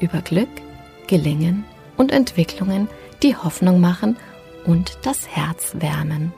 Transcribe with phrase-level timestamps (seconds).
[0.00, 0.48] über Glück,
[1.06, 1.64] Gelingen
[1.96, 2.88] und Entwicklungen,
[3.22, 4.16] die Hoffnung machen
[4.64, 6.32] und das Herz wärmen.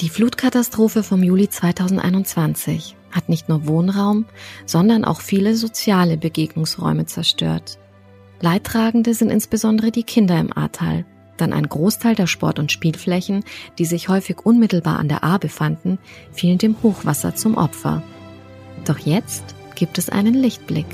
[0.00, 4.26] Die Flutkatastrophe vom Juli 2021 hat nicht nur Wohnraum,
[4.66, 7.78] sondern auch viele soziale Begegnungsräume zerstört.
[8.40, 11.04] Leidtragende sind insbesondere die Kinder im Ahrtal,
[11.36, 13.44] dann ein Großteil der Sport- und Spielflächen,
[13.78, 15.98] die sich häufig unmittelbar an der Ahr befanden,
[16.32, 18.02] fielen dem Hochwasser zum Opfer.
[18.84, 20.86] Doch jetzt gibt es einen Lichtblick.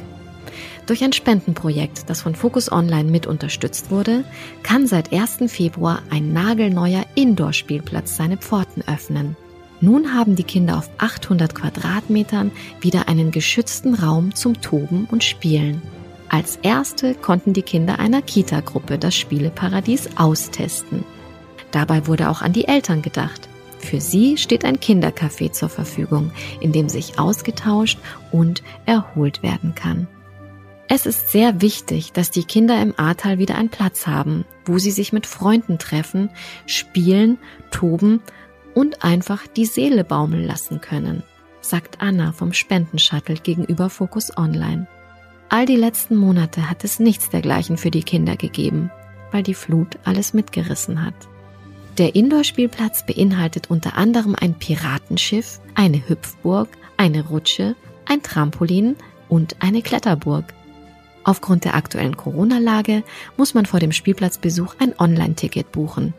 [0.87, 4.23] Durch ein Spendenprojekt, das von Focus Online mit unterstützt wurde,
[4.63, 5.51] kann seit 1.
[5.51, 9.37] Februar ein nagelneuer Indoor-Spielplatz seine Pforten öffnen.
[9.81, 15.83] Nun haben die Kinder auf 800 Quadratmetern wieder einen geschützten Raum zum Toben und Spielen.
[16.29, 21.05] Als erste konnten die Kinder einer Kita-Gruppe das Spieleparadies austesten.
[21.73, 23.49] Dabei wurde auch an die Eltern gedacht.
[23.81, 27.99] Für sie steht ein Kindercafé zur Verfügung, in dem sich ausgetauscht
[28.31, 30.07] und erholt werden kann.
[30.89, 34.93] Es ist sehr wichtig, dass die Kinder im Ahrtal wieder einen Platz haben, wo sie
[34.93, 36.31] sich mit Freunden treffen,
[36.67, 37.39] spielen,
[37.73, 38.21] toben
[38.75, 41.25] und einfach die Seele baumeln lassen können,
[41.61, 44.87] sagt Anna vom Spendenshuttle gegenüber Focus Online.
[45.49, 48.93] All die letzten Monate hat es nichts dergleichen für die Kinder gegeben,
[49.33, 51.15] weil die Flut alles mitgerissen hat.
[51.99, 58.97] Der Indoor-Spielplatz beinhaltet unter anderem ein Piratenschiff, eine Hüpfburg, eine Rutsche, ein Trampolin
[59.29, 60.53] und eine Kletterburg.
[61.27, 63.03] Aufgrund der aktuellen Corona-Lage
[63.37, 66.15] muss man vor dem Spielplatzbesuch ein Online-Ticket buchen.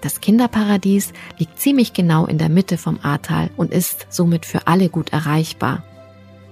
[0.00, 4.88] Das Kinderparadies liegt ziemlich genau in der Mitte vom Ahrtal und ist somit für alle
[4.88, 5.84] gut erreichbar.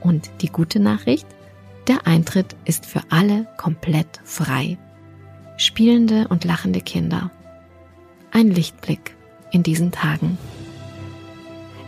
[0.01, 1.27] Und die gute Nachricht?
[1.89, 4.79] Der Eintritt ist für alle komplett frei.
[5.57, 7.33] Spielende und lachende Kinder.
[8.31, 9.17] Ein Lichtblick
[9.51, 10.39] in diesen Tagen.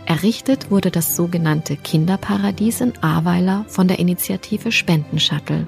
[0.05, 5.65] Errichtet wurde das sogenannte Kinderparadies in Ahrweiler von der Initiative Spendenshuttle.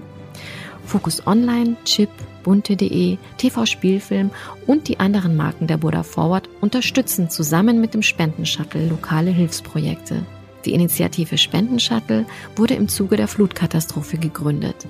[0.87, 2.09] Focus Online, Chip,
[2.43, 4.31] bunte.de, TV Spielfilm
[4.65, 10.25] und die anderen Marken der Buddha Forward unterstützen zusammen mit dem Spendenshuttle lokale Hilfsprojekte.
[10.63, 14.87] Die Initiative Spendenshuttle wurde im Zuge der Flutkatastrophe gegründet.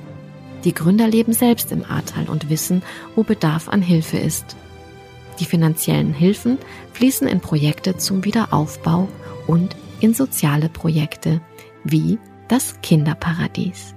[0.63, 2.83] Die Gründer leben selbst im Ahrtal und wissen,
[3.15, 4.55] wo Bedarf an Hilfe ist.
[5.39, 6.59] Die finanziellen Hilfen
[6.93, 9.07] fließen in Projekte zum Wiederaufbau
[9.47, 11.41] und in soziale Projekte
[11.83, 13.96] wie das Kinderparadies.